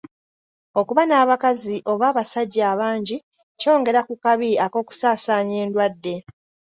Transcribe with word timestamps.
Okuba 0.79 1.01
n'abakazi 1.05 1.75
oba 1.91 2.05
abasajja 2.11 2.63
abangi 2.73 3.17
kyongera 3.59 3.99
ku 4.07 4.13
kabi 4.23 4.49
ak'okusaasaanya 4.65 5.55
endwadde. 5.63 6.15